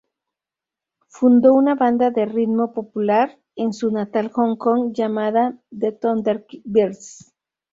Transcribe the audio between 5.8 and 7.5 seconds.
Thunderbirds.